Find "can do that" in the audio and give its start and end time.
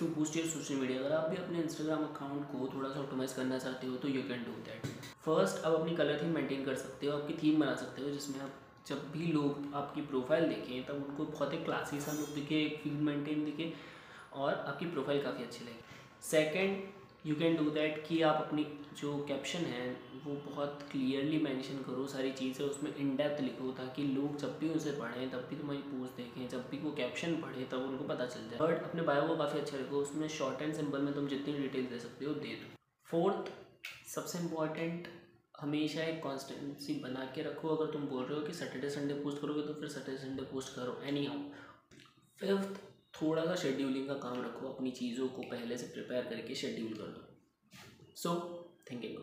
4.22-4.86, 17.34-18.02